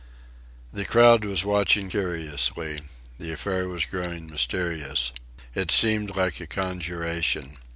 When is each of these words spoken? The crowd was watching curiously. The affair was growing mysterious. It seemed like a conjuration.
The 0.73 0.83
crowd 0.83 1.25
was 1.25 1.45
watching 1.45 1.87
curiously. 1.89 2.79
The 3.19 3.31
affair 3.33 3.67
was 3.69 3.85
growing 3.85 4.25
mysterious. 4.31 5.11
It 5.53 5.69
seemed 5.69 6.15
like 6.15 6.41
a 6.41 6.47
conjuration. 6.47 7.59